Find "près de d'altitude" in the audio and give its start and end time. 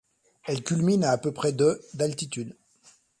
1.19-2.55